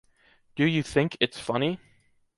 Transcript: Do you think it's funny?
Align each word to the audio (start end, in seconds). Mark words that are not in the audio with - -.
Do 0.55 0.65
you 0.65 0.81
think 0.81 1.15
it's 1.19 1.39
funny? 1.39 1.79